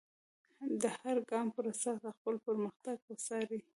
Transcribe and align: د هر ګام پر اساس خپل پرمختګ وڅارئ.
د 0.81 0.83
هر 0.99 1.15
ګام 1.29 1.47
پر 1.55 1.65
اساس 1.73 2.01
خپل 2.17 2.35
پرمختګ 2.47 2.97
وڅارئ. 3.07 3.61